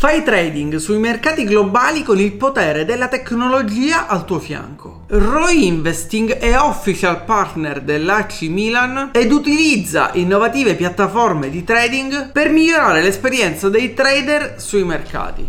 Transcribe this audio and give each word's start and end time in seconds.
Fai 0.00 0.22
trading 0.24 0.76
sui 0.76 0.96
mercati 0.96 1.44
globali 1.44 2.02
con 2.02 2.18
il 2.18 2.32
potere 2.32 2.86
della 2.86 3.08
tecnologia 3.08 4.06
al 4.06 4.24
tuo 4.24 4.38
fianco. 4.38 5.02
Roy 5.08 5.66
Investing 5.66 6.38
è 6.38 6.58
official 6.58 7.22
partner 7.24 7.82
dell'AC 7.82 8.40
Milan 8.48 9.10
ed 9.12 9.30
utilizza 9.30 10.08
innovative 10.14 10.74
piattaforme 10.74 11.50
di 11.50 11.64
trading 11.64 12.32
per 12.32 12.48
migliorare 12.48 13.02
l'esperienza 13.02 13.68
dei 13.68 13.92
trader 13.92 14.54
sui 14.56 14.84
mercati. 14.84 15.46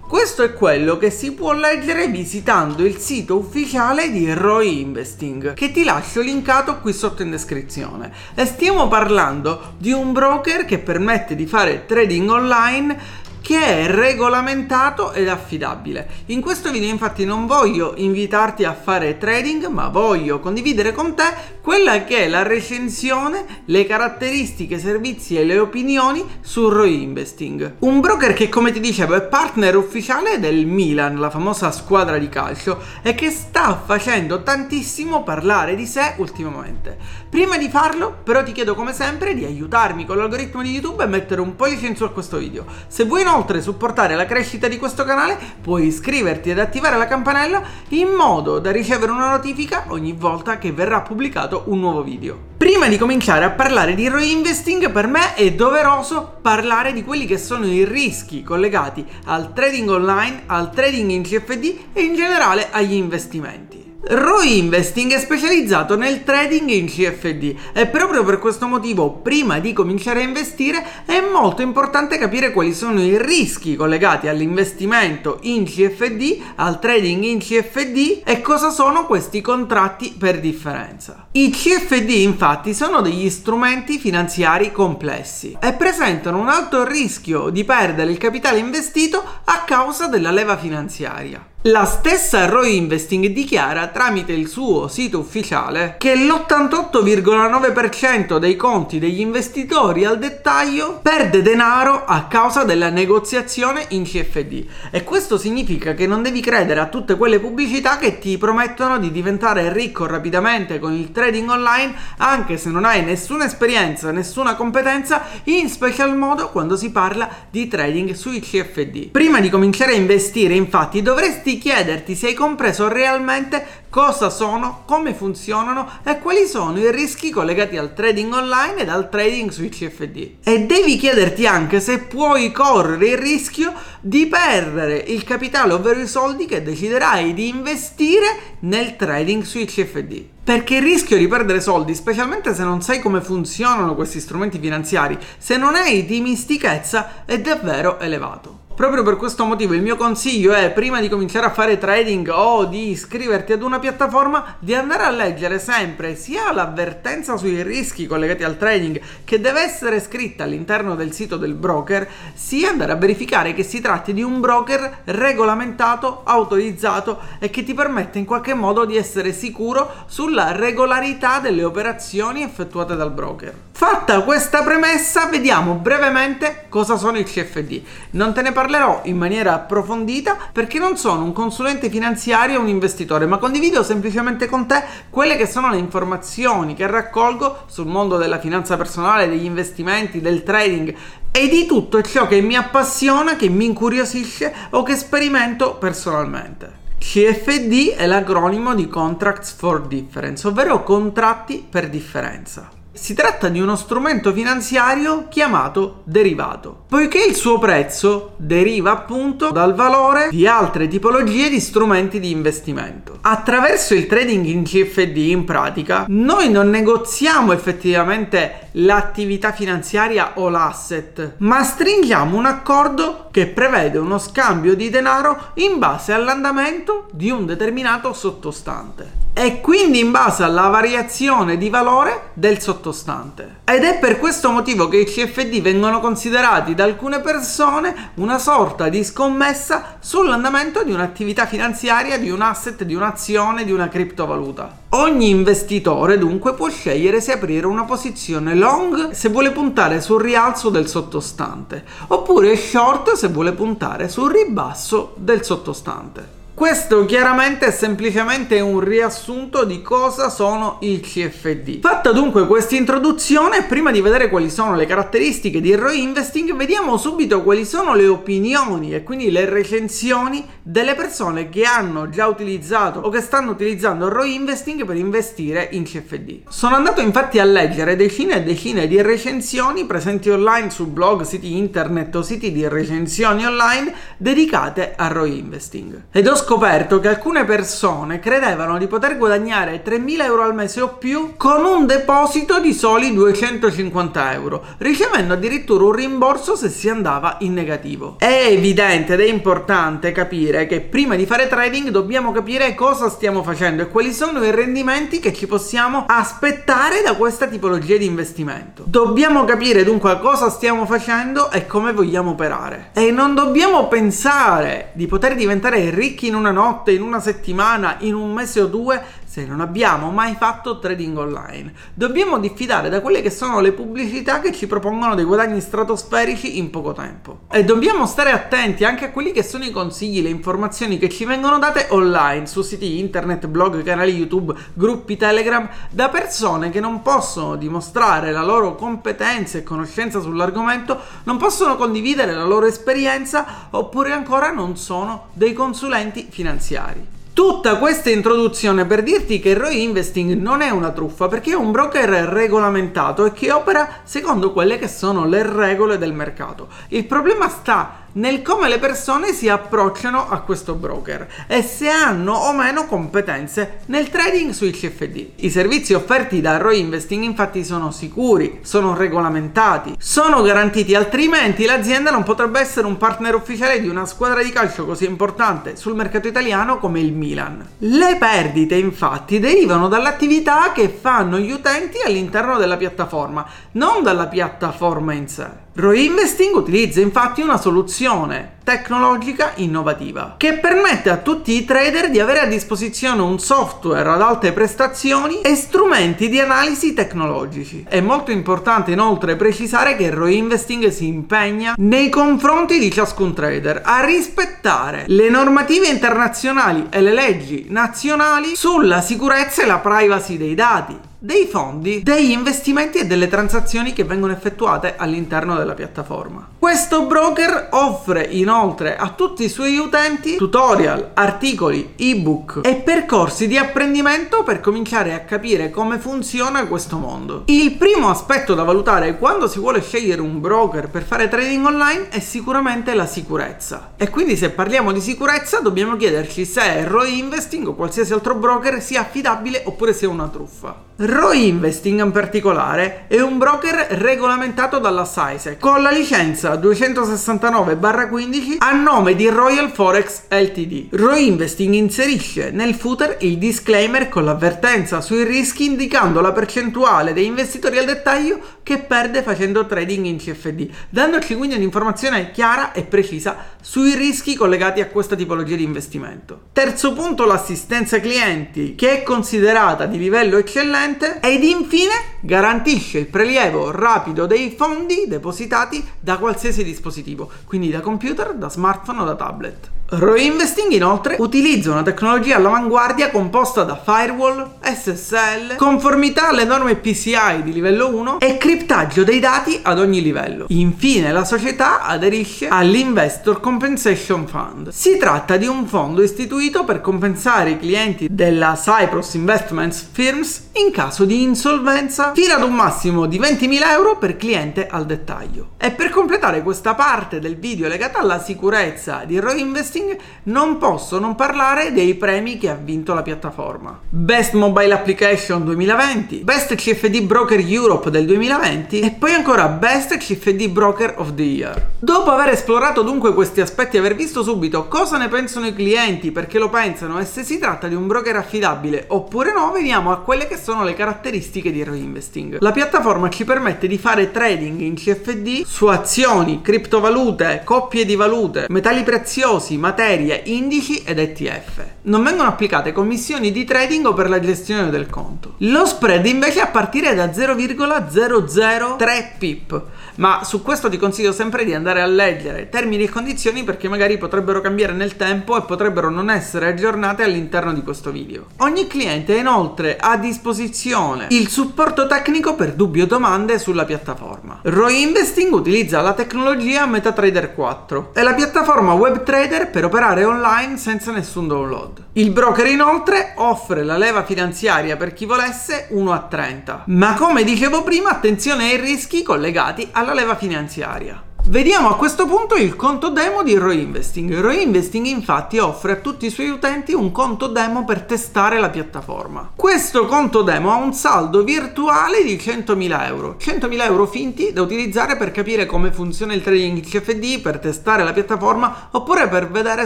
Questo 0.00 0.42
è 0.42 0.52
quello 0.52 0.98
che 0.98 1.10
si 1.10 1.32
può 1.32 1.52
leggere 1.52 2.08
visitando 2.08 2.84
il 2.84 2.96
sito 2.96 3.36
ufficiale 3.38 4.10
di 4.10 4.30
Roy 4.34 4.80
Investing, 4.80 5.54
che 5.54 5.70
ti 5.70 5.84
lascio 5.84 6.20
linkato 6.20 6.80
qui 6.80 6.92
sotto 6.92 7.22
in 7.22 7.30
descrizione. 7.30 8.12
E 8.34 8.44
stiamo 8.46 8.88
parlando 8.88 9.74
di 9.78 9.92
un 9.92 10.12
broker 10.12 10.64
che 10.64 10.80
permette 10.80 11.36
di 11.36 11.46
fare 11.46 11.86
trading 11.86 12.28
online 12.28 13.20
che 13.42 13.58
è 13.58 13.86
regolamentato 13.88 15.12
ed 15.12 15.28
affidabile. 15.28 16.08
In 16.26 16.40
questo 16.40 16.70
video 16.70 16.88
infatti 16.88 17.24
non 17.26 17.46
voglio 17.46 17.92
invitarti 17.96 18.64
a 18.64 18.72
fare 18.72 19.18
trading, 19.18 19.66
ma 19.66 19.88
voglio 19.88 20.40
condividere 20.40 20.92
con 20.92 21.14
te 21.14 21.24
quella 21.60 22.04
che 22.04 22.18
è 22.18 22.28
la 22.28 22.42
recensione, 22.42 23.62
le 23.66 23.84
caratteristiche, 23.84 24.76
i 24.76 24.80
servizi 24.80 25.36
e 25.36 25.44
le 25.44 25.58
opinioni 25.58 26.24
su 26.40 26.68
Roy 26.68 27.02
Investing. 27.02 27.76
Un 27.80 28.00
broker 28.00 28.32
che 28.32 28.48
come 28.48 28.72
ti 28.72 28.80
dicevo 28.80 29.14
è 29.14 29.22
partner 29.22 29.76
ufficiale 29.76 30.38
del 30.38 30.66
Milan, 30.66 31.18
la 31.18 31.30
famosa 31.30 31.70
squadra 31.72 32.18
di 32.18 32.28
calcio, 32.28 32.80
e 33.02 33.14
che 33.14 33.30
sta 33.30 33.82
facendo 33.84 34.42
tantissimo 34.42 35.22
parlare 35.22 35.74
di 35.74 35.86
sé 35.86 36.14
ultimamente. 36.18 36.96
Prima 37.28 37.58
di 37.58 37.68
farlo 37.68 38.18
però 38.22 38.42
ti 38.42 38.52
chiedo 38.52 38.74
come 38.74 38.92
sempre 38.92 39.34
di 39.34 39.44
aiutarmi 39.44 40.06
con 40.06 40.16
l'algoritmo 40.16 40.62
di 40.62 40.70
YouTube 40.70 41.02
e 41.02 41.08
mettere 41.08 41.40
un 41.40 41.56
pollice 41.56 41.86
in 41.86 41.96
su 41.96 42.04
a 42.04 42.10
questo 42.10 42.38
video. 42.38 42.64
Se 42.86 43.04
vuoi 43.04 43.24
inoltre 43.32 43.62
supportare 43.62 44.14
la 44.14 44.26
crescita 44.26 44.68
di 44.68 44.76
questo 44.76 45.04
canale 45.04 45.38
puoi 45.62 45.86
iscriverti 45.86 46.50
ed 46.50 46.58
attivare 46.58 46.98
la 46.98 47.06
campanella 47.06 47.62
in 47.88 48.08
modo 48.08 48.58
da 48.58 48.70
ricevere 48.70 49.10
una 49.10 49.30
notifica 49.30 49.86
ogni 49.88 50.12
volta 50.12 50.58
che 50.58 50.70
verrà 50.70 51.00
pubblicato 51.00 51.62
un 51.68 51.80
nuovo 51.80 52.02
video. 52.02 52.38
Prima 52.58 52.88
di 52.88 52.98
cominciare 52.98 53.46
a 53.46 53.50
parlare 53.50 53.94
di 53.94 54.06
reinvesting 54.06 54.90
per 54.90 55.06
me 55.06 55.32
è 55.32 55.50
doveroso 55.54 56.40
parlare 56.42 56.92
di 56.92 57.02
quelli 57.02 57.24
che 57.24 57.38
sono 57.38 57.64
i 57.64 57.86
rischi 57.86 58.42
collegati 58.42 59.02
al 59.24 59.54
trading 59.54 59.88
online, 59.88 60.42
al 60.44 60.70
trading 60.70 61.10
in 61.10 61.22
CFD 61.22 61.76
e 61.94 62.02
in 62.02 62.14
generale 62.14 62.68
agli 62.70 62.92
investimenti. 62.92 63.81
Roy 64.04 64.58
Investing 64.58 65.12
è 65.12 65.18
specializzato 65.20 65.96
nel 65.96 66.24
trading 66.24 66.68
in 66.70 66.86
CFD 66.86 67.54
e 67.72 67.86
proprio 67.86 68.24
per 68.24 68.40
questo 68.40 68.66
motivo, 68.66 69.10
prima 69.10 69.60
di 69.60 69.72
cominciare 69.72 70.20
a 70.20 70.24
investire, 70.24 70.84
è 71.06 71.20
molto 71.20 71.62
importante 71.62 72.18
capire 72.18 72.50
quali 72.50 72.74
sono 72.74 73.00
i 73.00 73.16
rischi 73.16 73.76
collegati 73.76 74.26
all'investimento 74.26 75.38
in 75.42 75.64
CFD, 75.64 76.40
al 76.56 76.80
trading 76.80 77.22
in 77.22 77.38
CFD 77.38 78.22
e 78.24 78.40
cosa 78.40 78.70
sono 78.70 79.06
questi 79.06 79.40
contratti 79.40 80.16
per 80.18 80.40
differenza. 80.40 81.28
I 81.30 81.50
CFD 81.50 82.10
infatti 82.10 82.74
sono 82.74 83.02
degli 83.02 83.30
strumenti 83.30 84.00
finanziari 84.00 84.72
complessi 84.72 85.56
e 85.60 85.74
presentano 85.74 86.40
un 86.40 86.48
alto 86.48 86.84
rischio 86.84 87.50
di 87.50 87.62
perdere 87.62 88.10
il 88.10 88.18
capitale 88.18 88.58
investito 88.58 89.22
a 89.44 89.62
causa 89.64 90.08
della 90.08 90.32
leva 90.32 90.56
finanziaria. 90.56 91.51
La 91.66 91.84
stessa 91.84 92.46
Roy 92.46 92.74
Investing 92.74 93.26
dichiara 93.26 93.86
tramite 93.86 94.32
il 94.32 94.48
suo 94.48 94.88
sito 94.88 95.20
ufficiale 95.20 95.94
che 95.96 96.16
l'88,9% 96.16 98.38
dei 98.38 98.56
conti 98.56 98.98
degli 98.98 99.20
investitori 99.20 100.04
al 100.04 100.18
dettaglio 100.18 100.98
perde 101.00 101.40
denaro 101.40 102.04
a 102.04 102.24
causa 102.24 102.64
della 102.64 102.90
negoziazione 102.90 103.84
in 103.90 104.02
CFD 104.02 104.66
e 104.90 105.04
questo 105.04 105.38
significa 105.38 105.94
che 105.94 106.08
non 106.08 106.20
devi 106.20 106.40
credere 106.40 106.80
a 106.80 106.88
tutte 106.88 107.16
quelle 107.16 107.38
pubblicità 107.38 107.96
che 107.96 108.18
ti 108.18 108.36
promettono 108.38 108.98
di 108.98 109.12
diventare 109.12 109.72
ricco 109.72 110.06
rapidamente 110.06 110.80
con 110.80 110.92
il 110.92 111.12
trading 111.12 111.48
online 111.48 111.94
anche 112.16 112.56
se 112.56 112.70
non 112.70 112.84
hai 112.84 113.04
nessuna 113.04 113.44
esperienza, 113.44 114.10
nessuna 114.10 114.56
competenza, 114.56 115.26
in 115.44 115.68
special 115.68 116.16
modo 116.16 116.50
quando 116.50 116.76
si 116.76 116.90
parla 116.90 117.28
di 117.48 117.68
trading 117.68 118.14
sui 118.14 118.40
CFD. 118.40 119.10
Prima 119.10 119.38
di 119.38 119.48
cominciare 119.48 119.92
a 119.92 119.96
investire 119.96 120.54
infatti 120.54 121.02
dovresti 121.02 121.50
dovresti 121.52 121.58
chiederti 121.58 122.14
se 122.14 122.28
hai 122.28 122.34
compreso 122.34 122.88
realmente 122.88 123.80
cosa 123.90 124.30
sono, 124.30 124.82
come 124.86 125.12
funzionano 125.12 126.00
e 126.02 126.18
quali 126.18 126.46
sono 126.46 126.78
i 126.78 126.90
rischi 126.90 127.30
collegati 127.30 127.76
al 127.76 127.92
trading 127.92 128.32
online 128.32 128.82
ed 128.82 128.88
al 128.88 129.10
trading 129.10 129.50
sui 129.50 129.68
CFD. 129.68 130.36
E 130.42 130.60
devi 130.64 130.96
chiederti 130.96 131.46
anche 131.46 131.80
se 131.80 131.98
puoi 131.98 132.52
correre 132.52 133.08
il 133.08 133.18
rischio 133.18 133.72
di 134.00 134.26
perdere 134.26 134.96
il 134.96 135.24
capitale, 135.24 135.74
ovvero 135.74 136.00
i 136.00 136.06
soldi 136.06 136.46
che 136.46 136.62
deciderai 136.62 137.34
di 137.34 137.48
investire 137.48 138.56
nel 138.60 138.96
trading 138.96 139.42
sui 139.42 139.66
CFD. 139.66 140.24
Perché 140.44 140.76
il 140.76 140.82
rischio 140.82 141.16
di 141.16 141.28
perdere 141.28 141.60
soldi, 141.60 141.94
specialmente 141.94 142.54
se 142.54 142.64
non 142.64 142.82
sai 142.82 142.98
come 143.00 143.20
funzionano 143.20 143.94
questi 143.94 144.18
strumenti 144.18 144.58
finanziari, 144.58 145.16
se 145.38 145.56
non 145.56 145.74
hai 145.74 146.04
dimistichezza, 146.04 147.24
è 147.24 147.38
davvero 147.40 148.00
elevato. 148.00 148.61
Proprio 148.74 149.02
per 149.02 149.16
questo 149.18 149.44
motivo 149.44 149.74
il 149.74 149.82
mio 149.82 149.96
consiglio 149.96 150.54
è 150.54 150.70
prima 150.70 150.98
di 150.98 151.10
cominciare 151.10 151.44
a 151.44 151.50
fare 151.50 151.76
trading 151.76 152.30
o 152.32 152.64
di 152.64 152.88
iscriverti 152.88 153.52
ad 153.52 153.60
una 153.60 153.78
piattaforma 153.78 154.56
di 154.58 154.74
andare 154.74 155.02
a 155.02 155.10
leggere 155.10 155.58
sempre 155.58 156.16
sia 156.16 156.50
l'avvertenza 156.52 157.36
sui 157.36 157.62
rischi 157.62 158.06
collegati 158.06 158.44
al 158.44 158.56
trading 158.56 158.98
che 159.24 159.42
deve 159.42 159.60
essere 159.60 160.00
scritta 160.00 160.44
all'interno 160.44 160.94
del 160.94 161.12
sito 161.12 161.36
del 161.36 161.52
broker, 161.52 162.08
sia 162.32 162.70
andare 162.70 162.92
a 162.92 162.96
verificare 162.96 163.52
che 163.52 163.62
si 163.62 163.82
tratti 163.82 164.14
di 164.14 164.22
un 164.22 164.40
broker 164.40 165.00
regolamentato, 165.04 166.22
autorizzato 166.24 167.18
e 167.38 167.50
che 167.50 167.64
ti 167.64 167.74
permette 167.74 168.18
in 168.18 168.24
qualche 168.24 168.54
modo 168.54 168.86
di 168.86 168.96
essere 168.96 169.34
sicuro 169.34 169.92
sulla 170.06 170.52
regolarità 170.52 171.40
delle 171.40 171.62
operazioni 171.62 172.42
effettuate 172.42 172.96
dal 172.96 173.12
broker. 173.12 173.54
Fatta 173.72 174.22
questa 174.22 174.62
premessa, 174.62 175.26
vediamo 175.26 175.74
brevemente 175.74 176.66
cosa 176.68 176.96
sono 176.96 177.18
i 177.18 177.24
CFD. 177.24 177.82
Non 178.12 178.32
te 178.32 178.40
ne 178.40 178.52
parlo 178.52 178.61
parlerò 178.62 179.00
in 179.04 179.16
maniera 179.16 179.54
approfondita 179.54 180.36
perché 180.52 180.78
non 180.78 180.96
sono 180.96 181.24
un 181.24 181.32
consulente 181.32 181.90
finanziario 181.90 182.60
o 182.60 182.62
un 182.62 182.68
investitore, 182.68 183.26
ma 183.26 183.38
condivido 183.38 183.82
semplicemente 183.82 184.46
con 184.46 184.68
te 184.68 184.84
quelle 185.10 185.36
che 185.36 185.48
sono 185.48 185.68
le 185.68 185.78
informazioni 185.78 186.74
che 186.74 186.86
raccolgo 186.86 187.64
sul 187.66 187.88
mondo 187.88 188.18
della 188.18 188.38
finanza 188.38 188.76
personale, 188.76 189.28
degli 189.28 189.44
investimenti, 189.44 190.20
del 190.20 190.44
trading 190.44 190.94
e 191.32 191.48
di 191.48 191.66
tutto 191.66 192.02
ciò 192.02 192.28
che 192.28 192.40
mi 192.40 192.54
appassiona, 192.54 193.34
che 193.34 193.48
mi 193.48 193.64
incuriosisce 193.64 194.54
o 194.70 194.84
che 194.84 194.94
sperimento 194.94 195.74
personalmente. 195.74 196.80
CFD 196.98 197.96
è 197.96 198.06
l'acronimo 198.06 198.76
di 198.76 198.86
Contracts 198.86 199.50
for 199.50 199.88
Difference, 199.88 200.46
ovvero 200.46 200.84
contratti 200.84 201.66
per 201.68 201.88
differenza. 201.88 202.80
Si 202.94 203.14
tratta 203.14 203.48
di 203.48 203.58
uno 203.58 203.74
strumento 203.74 204.34
finanziario 204.34 205.26
chiamato 205.30 206.02
derivato, 206.04 206.84
poiché 206.88 207.24
il 207.24 207.34
suo 207.34 207.58
prezzo 207.58 208.34
deriva 208.36 208.90
appunto 208.90 209.50
dal 209.50 209.74
valore 209.74 210.28
di 210.30 210.46
altre 210.46 210.88
tipologie 210.88 211.48
di 211.48 211.58
strumenti 211.58 212.20
di 212.20 212.30
investimento. 212.30 213.16
Attraverso 213.22 213.94
il 213.94 214.06
trading 214.06 214.44
in 214.44 214.64
CFD, 214.64 215.16
in 215.16 215.44
pratica, 215.44 216.04
noi 216.08 216.50
non 216.50 216.68
negoziamo 216.68 217.52
effettivamente 217.52 218.68
l'attività 218.72 219.52
finanziaria 219.52 220.32
o 220.34 220.50
l'asset, 220.50 221.36
ma 221.38 221.64
stringiamo 221.64 222.36
un 222.36 222.44
accordo 222.44 223.28
che 223.30 223.46
prevede 223.46 223.96
uno 223.96 224.18
scambio 224.18 224.74
di 224.74 224.90
denaro 224.90 225.52
in 225.54 225.78
base 225.78 226.12
all'andamento 226.12 227.06
di 227.10 227.30
un 227.30 227.46
determinato 227.46 228.12
sottostante 228.12 229.21
e 229.34 229.60
quindi 229.60 229.98
in 229.98 230.10
base 230.10 230.42
alla 230.42 230.68
variazione 230.68 231.56
di 231.56 231.70
valore 231.70 232.30
del 232.34 232.60
sottostante. 232.60 233.60
Ed 233.64 233.82
è 233.82 233.98
per 233.98 234.18
questo 234.18 234.50
motivo 234.50 234.88
che 234.88 234.98
i 234.98 235.04
CFD 235.06 235.62
vengono 235.62 236.00
considerati 236.00 236.74
da 236.74 236.84
alcune 236.84 237.20
persone 237.20 238.12
una 238.16 238.38
sorta 238.38 238.90
di 238.90 239.02
scommessa 239.02 239.96
sull'andamento 240.00 240.82
di 240.82 240.92
un'attività 240.92 241.46
finanziaria, 241.46 242.18
di 242.18 242.30
un 242.30 242.42
asset, 242.42 242.84
di 242.84 242.94
un'azione, 242.94 243.64
di 243.64 243.72
una 243.72 243.88
criptovaluta. 243.88 244.80
Ogni 244.90 245.30
investitore 245.30 246.18
dunque 246.18 246.52
può 246.52 246.68
scegliere 246.68 247.22
se 247.22 247.32
aprire 247.32 247.66
una 247.66 247.84
posizione 247.84 248.54
long 248.54 249.12
se 249.12 249.30
vuole 249.30 249.50
puntare 249.50 250.02
sul 250.02 250.20
rialzo 250.20 250.68
del 250.68 250.86
sottostante, 250.86 251.84
oppure 252.08 252.54
short 252.56 253.12
se 253.14 253.28
vuole 253.28 253.52
puntare 253.52 254.10
sul 254.10 254.30
ribasso 254.30 255.14
del 255.16 255.42
sottostante. 255.42 256.41
Questo 256.54 257.06
chiaramente 257.06 257.64
è 257.64 257.70
semplicemente 257.70 258.60
un 258.60 258.78
riassunto 258.80 259.64
di 259.64 259.80
cosa 259.80 260.28
sono 260.28 260.76
i 260.82 261.00
CFD. 261.00 261.80
Fatta 261.80 262.12
dunque 262.12 262.46
questa 262.46 262.76
introduzione, 262.76 263.62
prima 263.62 263.90
di 263.90 264.02
vedere 264.02 264.28
quali 264.28 264.50
sono 264.50 264.76
le 264.76 264.84
caratteristiche 264.84 265.62
di 265.62 265.74
ROI 265.74 266.02
Investing, 266.02 266.54
vediamo 266.54 266.98
subito 266.98 267.42
quali 267.42 267.64
sono 267.64 267.94
le 267.94 268.06
opinioni 268.06 268.94
e 268.94 269.02
quindi 269.02 269.30
le 269.30 269.46
recensioni 269.46 270.44
delle 270.62 270.94
persone 270.94 271.48
che 271.48 271.64
hanno 271.64 272.10
già 272.10 272.26
utilizzato 272.26 273.00
o 273.00 273.08
che 273.08 273.22
stanno 273.22 273.52
utilizzando 273.52 274.10
ROI 274.10 274.34
Investing 274.34 274.84
per 274.84 274.96
investire 274.96 275.68
in 275.72 275.84
CFD. 275.84 276.42
Sono 276.50 276.76
andato 276.76 277.00
infatti 277.00 277.38
a 277.38 277.44
leggere 277.44 277.96
decine 277.96 278.36
e 278.36 278.42
decine 278.42 278.86
di 278.86 279.00
recensioni 279.00 279.86
presenti 279.86 280.28
online 280.28 280.68
su 280.68 280.86
blog, 280.86 281.22
siti 281.22 281.56
internet 281.56 282.14
o 282.14 282.22
siti 282.22 282.52
di 282.52 282.68
recensioni 282.68 283.46
online 283.46 283.94
dedicate 284.18 284.92
a 284.94 285.08
ROI 285.08 285.38
Investing. 285.38 286.04
Ed 286.12 286.28
ho 286.28 286.40
scoperto 286.42 286.98
che 286.98 287.06
alcune 287.06 287.44
persone 287.44 288.18
credevano 288.18 288.76
di 288.76 288.88
poter 288.88 289.16
guadagnare 289.16 289.82
3.000 289.84 290.24
euro 290.24 290.42
al 290.42 290.54
mese 290.54 290.80
o 290.80 290.88
più 290.94 291.34
con 291.36 291.64
un 291.64 291.86
deposito 291.86 292.58
di 292.58 292.72
soli 292.72 293.14
250 293.14 294.32
euro, 294.32 294.64
ricevendo 294.78 295.34
addirittura 295.34 295.84
un 295.84 295.92
rimborso 295.92 296.56
se 296.56 296.68
si 296.68 296.88
andava 296.88 297.36
in 297.40 297.52
negativo. 297.52 298.16
È 298.18 298.46
evidente 298.50 299.12
ed 299.12 299.20
è 299.20 299.26
importante 299.26 300.10
capire 300.10 300.66
che 300.66 300.80
prima 300.80 301.14
di 301.14 301.26
fare 301.26 301.46
trading 301.46 301.90
dobbiamo 301.90 302.32
capire 302.32 302.74
cosa 302.74 303.08
stiamo 303.08 303.44
facendo 303.44 303.82
e 303.82 303.88
quali 303.88 304.12
sono 304.12 304.44
i 304.44 304.50
rendimenti 304.50 305.20
che 305.20 305.32
ci 305.32 305.46
possiamo 305.46 306.06
aspettare 306.08 307.02
da 307.02 307.14
questa 307.14 307.46
tipologia 307.46 307.96
di 307.96 308.06
investimento. 308.06 308.82
Dobbiamo 308.84 309.44
capire 309.44 309.84
dunque 309.84 310.18
cosa 310.18 310.50
stiamo 310.50 310.86
facendo 310.86 311.52
e 311.52 311.66
come 311.66 311.92
vogliamo 311.92 312.32
operare. 312.32 312.90
E 312.94 313.12
non 313.12 313.34
dobbiamo 313.34 313.86
pensare 313.86 314.90
di 314.94 315.06
poter 315.06 315.36
diventare 315.36 315.90
ricchi 315.90 316.30
in 316.32 316.38
una 316.38 316.50
notte, 316.50 316.92
in 316.92 317.02
una 317.02 317.20
settimana, 317.20 317.96
in 318.00 318.14
un 318.14 318.32
mese 318.32 318.60
o 318.62 318.66
due 318.66 319.00
se 319.32 319.46
non 319.46 319.62
abbiamo 319.62 320.10
mai 320.10 320.34
fatto 320.34 320.78
trading 320.78 321.16
online. 321.16 321.72
Dobbiamo 321.94 322.38
diffidare 322.38 322.90
da 322.90 323.00
quelle 323.00 323.22
che 323.22 323.30
sono 323.30 323.60
le 323.60 323.72
pubblicità 323.72 324.40
che 324.40 324.52
ci 324.52 324.66
propongono 324.66 325.14
dei 325.14 325.24
guadagni 325.24 325.58
stratosferici 325.62 326.58
in 326.58 326.68
poco 326.68 326.92
tempo. 326.92 327.38
E 327.50 327.64
dobbiamo 327.64 328.04
stare 328.04 328.30
attenti 328.30 328.84
anche 328.84 329.06
a 329.06 329.10
quelli 329.10 329.32
che 329.32 329.42
sono 329.42 329.64
i 329.64 329.70
consigli, 329.70 330.20
le 330.20 330.28
informazioni 330.28 330.98
che 330.98 331.08
ci 331.08 331.24
vengono 331.24 331.58
date 331.58 331.86
online 331.92 332.46
su 332.46 332.60
siti 332.60 332.98
internet, 332.98 333.46
blog, 333.46 333.82
canali 333.82 334.14
YouTube, 334.14 334.54
gruppi 334.74 335.16
Telegram 335.16 335.66
da 335.88 336.10
persone 336.10 336.68
che 336.68 336.80
non 336.80 337.00
possono 337.00 337.56
dimostrare 337.56 338.32
la 338.32 338.44
loro 338.44 338.74
competenza 338.74 339.56
e 339.56 339.62
conoscenza 339.62 340.20
sull'argomento, 340.20 341.00
non 341.22 341.38
possono 341.38 341.76
condividere 341.76 342.34
la 342.34 342.44
loro 342.44 342.66
esperienza 342.66 343.68
oppure 343.70 344.12
ancora 344.12 344.50
non 344.50 344.76
sono 344.76 345.28
dei 345.32 345.54
consulenti 345.54 346.26
finanziari. 346.28 347.20
Tutta 347.34 347.78
questa 347.78 348.10
introduzione 348.10 348.84
per 348.84 349.02
dirti 349.02 349.40
che 349.40 349.54
ROI 349.54 349.84
Investing 349.84 350.34
non 350.34 350.60
è 350.60 350.68
una 350.68 350.90
truffa 350.90 351.28
perché 351.28 351.52
è 351.52 351.54
un 351.54 351.70
broker 351.70 352.10
regolamentato 352.10 353.24
e 353.24 353.32
che 353.32 353.50
opera 353.50 354.00
secondo 354.02 354.52
quelle 354.52 354.78
che 354.78 354.86
sono 354.86 355.24
le 355.26 355.42
regole 355.42 355.96
del 355.96 356.12
mercato. 356.12 356.68
Il 356.88 357.06
problema 357.06 357.48
sta 357.48 358.01
nel 358.14 358.42
come 358.42 358.68
le 358.68 358.78
persone 358.78 359.32
si 359.32 359.48
approcciano 359.48 360.28
a 360.28 360.40
questo 360.40 360.74
broker 360.74 361.26
e 361.46 361.62
se 361.62 361.88
hanno 361.88 362.32
o 362.32 362.52
meno 362.52 362.86
competenze 362.86 363.80
nel 363.86 364.10
trading 364.10 364.50
sui 364.50 364.72
CFD. 364.72 365.26
I 365.36 365.50
servizi 365.50 365.94
offerti 365.94 366.40
da 366.40 366.58
ROI 366.58 366.80
Investing 366.80 367.22
infatti 367.22 367.64
sono 367.64 367.90
sicuri, 367.90 368.60
sono 368.62 368.94
regolamentati, 368.94 369.94
sono 369.98 370.42
garantiti, 370.42 370.94
altrimenti 370.94 371.64
l'azienda 371.64 372.10
non 372.10 372.22
potrebbe 372.22 372.60
essere 372.60 372.86
un 372.86 372.96
partner 372.96 373.34
ufficiale 373.34 373.80
di 373.80 373.88
una 373.88 374.06
squadra 374.06 374.42
di 374.42 374.50
calcio 374.50 374.84
così 374.84 375.04
importante 375.06 375.76
sul 375.76 375.94
mercato 375.94 376.28
italiano 376.28 376.78
come 376.78 377.00
il 377.00 377.12
Milan. 377.12 377.66
Le 377.78 378.16
perdite 378.18 378.74
infatti 378.74 379.38
derivano 379.38 379.88
dall'attività 379.88 380.72
che 380.72 380.88
fanno 380.88 381.38
gli 381.38 381.50
utenti 381.50 381.98
all'interno 382.04 382.58
della 382.58 382.76
piattaforma, 382.76 383.46
non 383.72 384.02
dalla 384.02 384.26
piattaforma 384.26 385.12
in 385.12 385.28
sé. 385.28 385.70
Roinvesting 385.74 386.54
utilizza 386.54 387.00
infatti 387.00 387.40
una 387.40 387.56
soluzione 387.56 388.56
tecnologica 388.62 389.52
innovativa 389.54 390.34
che 390.36 390.58
permette 390.58 391.08
a 391.08 391.16
tutti 391.16 391.56
i 391.56 391.64
trader 391.64 392.10
di 392.10 392.20
avere 392.20 392.40
a 392.40 392.46
disposizione 392.46 393.22
un 393.22 393.38
software 393.38 394.06
ad 394.10 394.20
alte 394.20 394.52
prestazioni 394.52 395.40
e 395.40 395.54
strumenti 395.54 396.28
di 396.28 396.38
analisi 396.38 396.92
tecnologici. 396.92 397.86
È 397.88 398.02
molto 398.02 398.30
importante 398.30 398.90
inoltre 398.90 399.34
precisare 399.36 399.96
che 399.96 400.10
Roinvesting 400.10 400.88
si 400.88 401.06
impegna 401.06 401.72
nei 401.78 402.10
confronti 402.10 402.78
di 402.78 402.92
ciascun 402.92 403.32
trader 403.32 403.80
a 403.82 404.04
rispettare 404.04 405.04
le 405.06 405.30
normative 405.30 405.88
internazionali 405.88 406.88
e 406.90 407.00
le 407.00 407.14
leggi 407.14 407.68
nazionali 407.70 408.56
sulla 408.56 409.00
sicurezza 409.00 409.62
e 409.62 409.66
la 409.66 409.78
privacy 409.78 410.36
dei 410.36 410.54
dati 410.54 411.10
dei 411.24 411.46
fondi, 411.46 412.02
degli 412.02 412.32
investimenti 412.32 412.98
e 412.98 413.06
delle 413.06 413.28
transazioni 413.28 413.92
che 413.92 414.02
vengono 414.02 414.32
effettuate 414.32 414.96
all'interno 414.96 415.54
della 415.54 415.74
piattaforma. 415.74 416.48
Questo 416.72 417.04
broker 417.04 417.68
offre 417.72 418.26
inoltre 418.30 418.96
a 418.96 419.10
tutti 419.10 419.44
i 419.44 419.50
suoi 419.50 419.76
utenti 419.76 420.36
tutorial, 420.36 421.10
articoli, 421.12 421.92
ebook 421.98 422.60
e 422.62 422.76
percorsi 422.76 423.46
di 423.46 423.58
apprendimento 423.58 424.42
per 424.42 424.60
cominciare 424.60 425.12
a 425.12 425.20
capire 425.20 425.68
come 425.68 425.98
funziona 425.98 426.64
questo 426.66 426.96
mondo. 426.96 427.42
Il 427.48 427.74
primo 427.74 428.08
aspetto 428.08 428.54
da 428.54 428.62
valutare 428.62 429.18
quando 429.18 429.48
si 429.48 429.58
vuole 429.58 429.82
scegliere 429.82 430.22
un 430.22 430.40
broker 430.40 430.88
per 430.88 431.02
fare 431.02 431.28
trading 431.28 431.66
online 431.66 432.08
è 432.08 432.20
sicuramente 432.20 432.94
la 432.94 433.04
sicurezza. 433.04 433.90
E 433.98 434.08
quindi 434.08 434.34
se 434.34 434.48
parliamo 434.48 434.92
di 434.92 435.02
sicurezza 435.02 435.60
dobbiamo 435.60 435.96
chiederci 435.96 436.46
se 436.46 436.88
ROI 436.88 437.18
Investing 437.18 437.68
o 437.68 437.74
qualsiasi 437.74 438.14
altro 438.14 438.34
broker 438.34 438.80
sia 438.80 439.02
affidabile 439.02 439.60
oppure 439.66 439.92
sia 439.92 440.08
una 440.08 440.28
truffa. 440.28 440.74
ROI 440.96 441.48
Investing 441.48 442.02
in 442.02 442.12
particolare 442.12 443.04
è 443.08 443.20
un 443.20 443.36
broker 443.36 443.88
regolamentato 443.98 444.78
dalla 444.78 445.04
SISEC 445.04 445.58
con 445.58 445.82
la 445.82 445.90
licenza 445.90 446.60
269-15 446.62 448.56
a 448.58 448.72
nome 448.72 449.16
di 449.16 449.28
Royal 449.28 449.72
Forex 449.72 450.22
Ltd. 450.28 450.94
ROI 450.94 451.26
Investing 451.26 451.74
inserisce 451.74 452.50
nel 452.52 452.74
footer 452.74 453.16
il 453.20 453.36
disclaimer 453.36 454.08
con 454.08 454.24
l'avvertenza 454.24 455.00
sui 455.00 455.24
rischi 455.24 455.64
indicando 455.64 456.20
la 456.20 456.30
percentuale 456.30 457.12
dei 457.12 457.26
investitori 457.26 457.78
al 457.78 457.86
dettaglio 457.86 458.38
che 458.62 458.78
perde 458.78 459.22
facendo 459.22 459.66
trading 459.66 460.06
in 460.06 460.18
CFD, 460.18 460.68
dandoci 460.88 461.34
quindi 461.34 461.56
un'informazione 461.56 462.30
chiara 462.30 462.70
e 462.70 462.84
precisa 462.84 463.36
sui 463.60 463.96
rischi 463.96 464.36
collegati 464.36 464.80
a 464.80 464.86
questa 464.86 465.16
tipologia 465.16 465.56
di 465.56 465.64
investimento. 465.64 466.42
Terzo 466.52 466.92
punto, 466.92 467.24
l'assistenza 467.24 467.98
clienti, 467.98 468.76
che 468.76 469.00
è 469.00 469.02
considerata 469.02 469.86
di 469.86 469.98
livello 469.98 470.36
eccellente 470.36 471.18
ed 471.20 471.42
infine 471.42 472.10
garantisce 472.20 472.98
il 472.98 473.06
prelievo 473.06 473.72
rapido 473.72 474.26
dei 474.26 474.54
fondi 474.56 475.06
depositati 475.08 475.84
da 475.98 476.18
qualsiasi 476.18 476.51
dispositivo, 476.60 477.30
quindi 477.46 477.70
da 477.70 477.80
computer, 477.80 478.34
da 478.34 478.50
smartphone 478.50 479.00
o 479.00 479.04
da 479.04 479.14
tablet. 479.14 479.70
Roinvesting 479.94 480.72
inoltre 480.72 481.16
utilizza 481.18 481.70
una 481.70 481.82
tecnologia 481.82 482.36
all'avanguardia 482.36 483.10
composta 483.10 483.62
da 483.62 483.76
firewall, 483.76 484.52
SSL, 484.62 485.56
conformità 485.56 486.30
alle 486.30 486.44
norme 486.44 486.76
PCI 486.76 487.42
di 487.42 487.52
livello 487.52 487.94
1 487.94 488.20
e 488.20 488.38
criptaggio 488.38 489.04
dei 489.04 489.20
dati 489.20 489.60
ad 489.60 489.78
ogni 489.78 490.00
livello. 490.00 490.46
Infine 490.48 491.12
la 491.12 491.26
società 491.26 491.82
aderisce 491.82 492.48
all'Investor 492.48 493.40
Compensation 493.40 494.26
Fund. 494.26 494.70
Si 494.70 494.96
tratta 494.96 495.36
di 495.36 495.46
un 495.46 495.66
fondo 495.66 496.00
istituito 496.00 496.64
per 496.64 496.80
compensare 496.80 497.50
i 497.50 497.58
clienti 497.58 498.08
della 498.10 498.54
Cyprus 498.56 499.12
Investments 499.12 499.86
Firms 499.92 500.48
in 500.54 500.70
caso 500.72 501.04
di 501.04 501.22
insolvenza 501.22 502.12
fino 502.14 502.32
ad 502.32 502.42
un 502.42 502.54
massimo 502.54 503.04
di 503.04 503.20
20.000 503.20 503.68
euro 503.72 503.98
per 503.98 504.16
cliente 504.16 504.66
al 504.66 504.86
dettaglio. 504.86 505.50
E 505.58 505.70
per 505.70 505.90
completare 505.90 506.42
questa 506.42 506.74
parte 506.74 507.18
del 507.18 507.36
video 507.36 507.68
legata 507.68 507.98
alla 507.98 508.22
sicurezza 508.22 509.02
di 509.04 509.18
Roinvesting 509.18 509.80
Racing, 509.82 509.98
non 510.24 510.58
posso 510.58 510.98
non 510.98 511.14
parlare 511.14 511.72
dei 511.72 511.94
premi 511.94 512.38
che 512.38 512.48
ha 512.48 512.54
vinto 512.54 512.94
la 512.94 513.02
piattaforma. 513.02 513.78
Best 513.88 514.34
Mobile 514.34 514.72
Application 514.72 515.44
2020, 515.44 516.18
Best 516.18 516.54
CFD 516.54 517.02
Broker 517.02 517.40
Europe 517.40 517.90
del 517.90 518.06
2020 518.06 518.80
e 518.80 518.90
poi 518.92 519.12
ancora 519.12 519.48
Best 519.48 519.96
CFD 519.96 520.48
Broker 520.48 520.94
of 520.98 521.14
the 521.14 521.22
Year. 521.22 521.70
Dopo 521.78 522.10
aver 522.10 522.32
esplorato 522.32 522.82
dunque 522.82 523.12
questi 523.12 523.40
aspetti 523.40 523.76
e 523.76 523.80
aver 523.80 523.94
visto 523.96 524.22
subito 524.22 524.68
cosa 524.68 524.96
ne 524.96 525.08
pensano 525.08 525.46
i 525.46 525.54
clienti, 525.54 526.12
perché 526.12 526.38
lo 526.38 526.48
pensano 526.48 526.98
e 526.98 527.04
se 527.04 527.24
si 527.24 527.38
tratta 527.38 527.66
di 527.66 527.74
un 527.74 527.86
broker 527.86 528.16
affidabile 528.16 528.84
oppure 528.88 529.32
no, 529.32 529.50
veniamo 529.50 529.90
a 529.90 529.98
quelle 529.98 530.26
che 530.26 530.36
sono 530.36 530.62
le 530.62 530.74
caratteristiche 530.74 531.50
di 531.50 531.64
Reinvesting. 531.64 532.38
La 532.40 532.52
piattaforma 532.52 533.10
ci 533.10 533.24
permette 533.24 533.66
di 533.66 533.78
fare 533.78 534.10
trading 534.10 534.60
in 534.60 534.74
CFD 534.74 535.44
su 535.44 535.66
azioni, 535.66 536.40
criptovalute, 536.40 537.42
coppie 537.44 537.84
di 537.84 537.96
valute, 537.96 538.46
metalli 538.48 538.82
preziosi, 538.82 539.56
materie, 539.72 540.20
indici 540.24 540.82
ed 540.84 540.98
ETF. 540.98 541.66
Non 541.84 542.04
vengono 542.04 542.28
applicate 542.28 542.70
commissioni 542.70 543.32
di 543.32 543.44
trading 543.44 543.86
o 543.86 543.92
per 543.92 544.08
la 544.08 544.20
gestione 544.20 544.70
del 544.70 544.88
conto. 544.88 545.34
Lo 545.38 545.66
spread 545.66 546.06
invece 546.06 546.38
a 546.38 546.46
partire 546.46 546.94
da 546.94 547.12
0,003 547.12 549.12
pip. 549.18 549.62
Ma 549.96 550.22
su 550.22 550.42
questo 550.42 550.68
ti 550.68 550.76
consiglio 550.76 551.10
sempre 551.10 551.44
di 551.44 551.52
andare 551.52 551.82
a 551.82 551.86
leggere 551.86 552.48
termini 552.48 552.84
e 552.84 552.88
condizioni 552.88 553.42
perché 553.42 553.68
magari 553.68 553.98
potrebbero 553.98 554.40
cambiare 554.40 554.74
nel 554.74 554.96
tempo 554.96 555.36
e 555.36 555.42
potrebbero 555.42 555.90
non 555.90 556.08
essere 556.08 556.46
aggiornate 556.46 557.02
all'interno 557.02 557.52
di 557.52 557.62
questo 557.62 557.90
video. 557.90 558.26
Ogni 558.38 558.68
cliente 558.68 559.16
inoltre 559.16 559.76
ha 559.76 559.90
a 559.90 559.96
disposizione 559.96 561.08
il 561.10 561.28
supporto 561.28 561.88
tecnico 561.88 562.36
per 562.36 562.52
dubbi 562.52 562.82
o 562.82 562.86
domande 562.86 563.40
sulla 563.40 563.64
piattaforma. 563.64 564.38
Roy 564.42 564.82
Investing 564.82 565.32
utilizza 565.32 565.80
la 565.80 565.94
tecnologia 565.94 566.64
MetaTrader 566.64 567.34
4 567.34 567.90
è 567.92 568.02
la 568.02 568.14
piattaforma 568.14 568.72
web 568.74 569.02
trader 569.02 569.50
per 569.50 569.64
operare 569.64 570.04
online 570.04 570.58
senza 570.58 570.92
nessun 570.92 571.26
download. 571.26 571.71
Il 571.94 572.10
broker 572.10 572.46
inoltre 572.46 573.12
offre 573.16 573.62
la 573.62 573.76
leva 573.76 574.04
finanziaria 574.04 574.76
per 574.76 574.92
chi 574.92 575.04
volesse 575.04 575.66
1 575.70 575.92
a 575.92 576.00
30. 576.00 576.64
Ma 576.66 576.94
come 576.94 577.24
dicevo 577.24 577.62
prima, 577.62 577.90
attenzione 577.90 578.50
ai 578.50 578.60
rischi 578.60 579.02
collegati 579.02 579.68
alla 579.72 579.92
leva 579.92 580.16
finanziaria. 580.16 581.10
Vediamo 581.24 581.68
a 581.68 581.76
questo 581.76 582.04
punto 582.06 582.34
il 582.34 582.56
conto 582.56 582.88
demo 582.88 583.22
di 583.22 583.36
Roy 583.36 583.62
Investing. 583.62 584.18
Roy 584.18 584.42
Investing 584.42 584.86
infatti 584.86 585.38
offre 585.38 585.72
a 585.72 585.76
tutti 585.76 586.04
i 586.04 586.10
suoi 586.10 586.30
utenti 586.30 586.74
un 586.74 586.90
conto 586.90 587.28
demo 587.28 587.64
per 587.64 587.82
testare 587.82 588.40
la 588.40 588.50
piattaforma. 588.50 589.30
Questo 589.36 589.86
conto 589.86 590.22
demo 590.22 590.50
ha 590.50 590.56
un 590.56 590.74
saldo 590.74 591.22
virtuale 591.22 592.02
di 592.02 592.16
100.000 592.16 592.86
euro. 592.86 593.16
100.000 593.20 593.62
euro 593.62 593.86
finti 593.86 594.32
da 594.32 594.42
utilizzare 594.42 594.96
per 594.96 595.12
capire 595.12 595.46
come 595.46 595.70
funziona 595.70 596.12
il 596.12 596.22
trading 596.22 596.60
CFD, 596.60 597.20
per 597.20 597.38
testare 597.38 597.84
la 597.84 597.92
piattaforma 597.92 598.68
oppure 598.72 599.06
per 599.06 599.30
vedere 599.30 599.64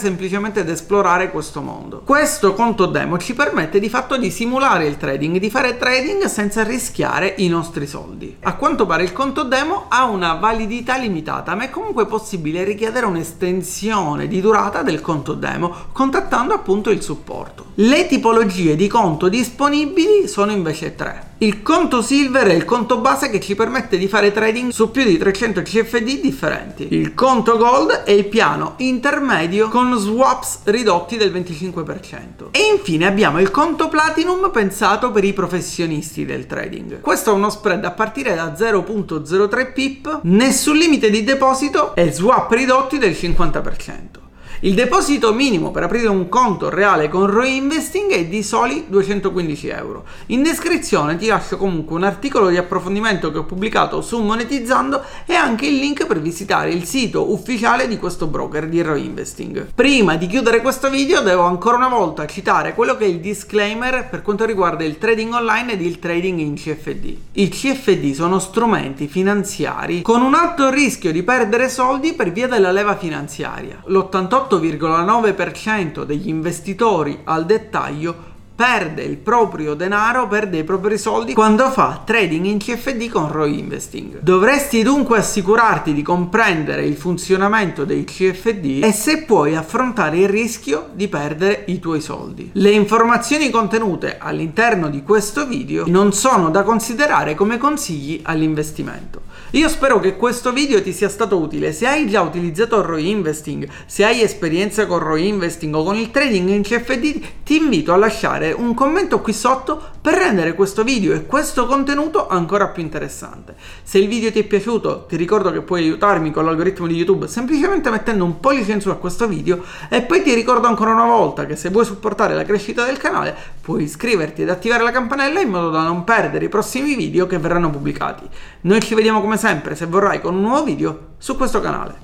semplicemente 0.00 0.60
ed 0.60 0.68
esplorare 0.68 1.30
questo 1.30 1.60
mondo. 1.60 2.02
Questo 2.04 2.52
conto 2.54 2.86
demo 2.86 3.16
ci 3.16 3.32
permette 3.32 3.78
di 3.78 3.88
fatto 3.88 4.16
di 4.16 4.32
simulare 4.32 4.86
il 4.86 4.96
trading, 4.96 5.38
di 5.38 5.50
fare 5.50 5.76
trading 5.76 6.24
senza 6.24 6.64
rischiare 6.64 7.32
i 7.38 7.46
nostri 7.46 7.86
soldi. 7.86 8.38
A 8.40 8.56
quanto 8.56 8.86
pare 8.86 9.04
il 9.04 9.12
conto 9.12 9.44
demo 9.44 9.84
ha 9.88 10.04
una 10.04 10.34
validità 10.34 10.96
limitata 10.96 11.43
limitata, 11.44 11.54
ma 11.54 11.64
è 11.64 11.70
comunque 11.70 12.06
possibile 12.06 12.64
richiedere 12.64 13.06
un'estensione 13.06 14.26
di 14.26 14.40
durata 14.40 14.82
del 14.82 15.02
conto 15.02 15.34
demo 15.34 15.72
contattando 15.92 16.54
appunto 16.54 16.90
il 16.90 17.02
supporto. 17.02 17.66
Le 17.74 18.06
tipologie 18.06 18.74
di 18.74 18.88
conto 18.88 19.28
disponibili 19.28 20.26
sono 20.26 20.50
invece 20.50 20.94
tre. 20.94 21.33
Il 21.44 21.60
conto 21.60 22.00
Silver 22.00 22.46
è 22.46 22.54
il 22.54 22.64
conto 22.64 23.00
base 23.00 23.28
che 23.28 23.38
ci 23.38 23.54
permette 23.54 23.98
di 23.98 24.08
fare 24.08 24.32
trading 24.32 24.70
su 24.70 24.90
più 24.90 25.04
di 25.04 25.18
300 25.18 25.60
CFD 25.60 26.22
differenti. 26.22 26.86
Il 26.92 27.12
conto 27.12 27.58
Gold 27.58 28.04
è 28.04 28.12
il 28.12 28.24
piano 28.24 28.76
intermedio 28.78 29.68
con 29.68 29.94
swaps 29.94 30.60
ridotti 30.64 31.18
del 31.18 31.30
25%. 31.30 32.48
E 32.52 32.60
infine 32.74 33.04
abbiamo 33.06 33.40
il 33.40 33.50
conto 33.50 33.88
Platinum 33.88 34.50
pensato 34.50 35.10
per 35.10 35.22
i 35.24 35.34
professionisti 35.34 36.24
del 36.24 36.46
trading. 36.46 37.02
Questo 37.02 37.32
ha 37.32 37.34
uno 37.34 37.50
spread 37.50 37.84
a 37.84 37.90
partire 37.90 38.34
da 38.34 38.54
0.03 38.54 39.72
pip, 39.74 40.20
nessun 40.22 40.76
limite 40.76 41.10
di 41.10 41.24
deposito 41.24 41.94
e 41.94 42.10
swap 42.10 42.50
ridotti 42.52 42.96
del 42.96 43.12
50%. 43.12 44.23
Il 44.64 44.72
deposito 44.72 45.34
minimo 45.34 45.70
per 45.70 45.82
aprire 45.82 46.08
un 46.08 46.30
conto 46.30 46.70
reale 46.70 47.10
con 47.10 47.26
Roy 47.26 47.56
Investing 47.56 48.10
è 48.12 48.24
di 48.24 48.42
soli 48.42 48.86
215 48.88 49.68
euro. 49.68 50.04
In 50.28 50.42
descrizione 50.42 51.18
ti 51.18 51.26
lascio 51.26 51.58
comunque 51.58 51.94
un 51.94 52.02
articolo 52.02 52.48
di 52.48 52.56
approfondimento 52.56 53.30
che 53.30 53.36
ho 53.36 53.44
pubblicato 53.44 54.00
su 54.00 54.22
Monetizzando 54.22 55.02
e 55.26 55.34
anche 55.34 55.66
il 55.66 55.74
link 55.74 56.06
per 56.06 56.18
visitare 56.18 56.70
il 56.70 56.84
sito 56.84 57.30
ufficiale 57.30 57.86
di 57.86 57.98
questo 57.98 58.26
broker 58.26 58.66
di 58.66 58.80
Roy 58.80 59.04
Investing. 59.04 59.66
Prima 59.74 60.16
di 60.16 60.26
chiudere 60.26 60.62
questo 60.62 60.88
video 60.88 61.20
devo 61.20 61.42
ancora 61.42 61.76
una 61.76 61.90
volta 61.90 62.24
citare 62.24 62.72
quello 62.72 62.96
che 62.96 63.04
è 63.04 63.08
il 63.08 63.20
disclaimer 63.20 64.08
per 64.08 64.22
quanto 64.22 64.46
riguarda 64.46 64.82
il 64.82 64.96
trading 64.96 65.34
online 65.34 65.72
ed 65.72 65.82
il 65.82 65.98
trading 65.98 66.38
in 66.38 66.54
CFD. 66.54 67.16
I 67.32 67.48
CFD 67.50 68.14
sono 68.14 68.38
strumenti 68.38 69.08
finanziari 69.08 70.00
con 70.00 70.22
un 70.22 70.32
alto 70.32 70.70
rischio 70.70 71.12
di 71.12 71.22
perdere 71.22 71.68
soldi 71.68 72.14
per 72.14 72.32
via 72.32 72.48
della 72.48 72.72
leva 72.72 72.96
finanziaria. 72.96 73.82
L'88 73.84 74.52
8,9% 74.58 76.04
degli 76.04 76.28
investitori 76.28 77.20
al 77.24 77.44
dettaglio 77.44 78.32
perde 78.54 79.02
il 79.02 79.16
proprio 79.16 79.74
denaro, 79.74 80.28
perde 80.28 80.58
i 80.58 80.64
propri 80.64 80.96
soldi 80.96 81.34
quando 81.34 81.70
fa 81.70 82.02
trading 82.04 82.46
in 82.46 82.58
CFD 82.58 83.08
con 83.08 83.30
ROI 83.30 83.58
Investing. 83.58 84.20
Dovresti 84.20 84.84
dunque 84.84 85.18
assicurarti 85.18 85.92
di 85.92 86.02
comprendere 86.02 86.86
il 86.86 86.94
funzionamento 86.94 87.84
dei 87.84 88.04
CFD 88.04 88.84
e 88.84 88.92
se 88.92 89.24
puoi 89.24 89.56
affrontare 89.56 90.18
il 90.18 90.28
rischio 90.28 90.90
di 90.92 91.08
perdere 91.08 91.64
i 91.66 91.80
tuoi 91.80 92.00
soldi. 92.00 92.50
Le 92.52 92.70
informazioni 92.70 93.50
contenute 93.50 94.18
all'interno 94.18 94.88
di 94.88 95.02
questo 95.02 95.46
video 95.46 95.84
non 95.88 96.12
sono 96.12 96.50
da 96.50 96.62
considerare 96.62 97.34
come 97.34 97.58
consigli 97.58 98.20
all'investimento. 98.22 99.22
Io 99.50 99.68
spero 99.68 100.00
che 100.00 100.16
questo 100.16 100.52
video 100.52 100.82
ti 100.82 100.92
sia 100.92 101.08
stato 101.08 101.38
utile. 101.38 101.72
Se 101.72 101.86
hai 101.86 102.08
già 102.08 102.22
utilizzato 102.22 102.82
ROI 102.82 103.08
Investing, 103.08 103.68
se 103.86 104.04
hai 104.04 104.20
esperienza 104.20 104.86
con 104.86 104.98
ROI 104.98 105.28
Investing 105.28 105.74
o 105.74 105.84
con 105.84 105.96
il 105.96 106.10
trading 106.10 106.48
in 106.48 106.62
CFD, 106.62 107.20
ti 107.44 107.56
invito 107.56 107.92
a 107.92 107.96
lasciare 107.96 108.52
un 108.52 108.74
commento 108.74 109.20
qui 109.20 109.32
sotto 109.32 109.93
per 110.04 110.16
rendere 110.16 110.52
questo 110.52 110.84
video 110.84 111.14
e 111.14 111.24
questo 111.24 111.64
contenuto 111.64 112.28
ancora 112.28 112.68
più 112.68 112.82
interessante. 112.82 113.54
Se 113.82 113.96
il 113.96 114.06
video 114.06 114.30
ti 114.30 114.38
è 114.38 114.44
piaciuto, 114.44 115.06
ti 115.08 115.16
ricordo 115.16 115.50
che 115.50 115.62
puoi 115.62 115.84
aiutarmi 115.84 116.30
con 116.30 116.44
l'algoritmo 116.44 116.86
di 116.86 116.94
YouTube 116.94 117.26
semplicemente 117.26 117.88
mettendo 117.88 118.22
un 118.22 118.38
pollice 118.38 118.72
in 118.72 118.82
su 118.82 118.90
a 118.90 118.96
questo 118.96 119.26
video 119.26 119.64
e 119.88 120.02
poi 120.02 120.22
ti 120.22 120.34
ricordo 120.34 120.66
ancora 120.66 120.92
una 120.92 121.06
volta 121.06 121.46
che 121.46 121.56
se 121.56 121.70
vuoi 121.70 121.86
supportare 121.86 122.34
la 122.34 122.44
crescita 122.44 122.84
del 122.84 122.98
canale, 122.98 123.34
puoi 123.62 123.84
iscriverti 123.84 124.42
ed 124.42 124.50
attivare 124.50 124.82
la 124.82 124.90
campanella 124.90 125.40
in 125.40 125.48
modo 125.48 125.70
da 125.70 125.80
non 125.84 126.04
perdere 126.04 126.44
i 126.44 126.50
prossimi 126.50 126.94
video 126.96 127.26
che 127.26 127.38
verranno 127.38 127.70
pubblicati. 127.70 128.28
Noi 128.60 128.82
ci 128.82 128.94
vediamo 128.94 129.22
come 129.22 129.38
sempre, 129.38 129.74
se 129.74 129.86
vorrai, 129.86 130.20
con 130.20 130.34
un 130.34 130.42
nuovo 130.42 130.64
video 130.64 131.14
su 131.16 131.34
questo 131.34 131.62
canale. 131.62 132.03